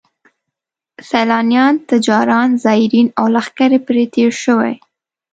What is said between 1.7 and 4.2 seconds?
تجاران، زایرین او لښکرې پرې